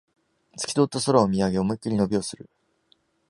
[0.57, 2.49] すき通った空を見上げ、思いっきり伸びをする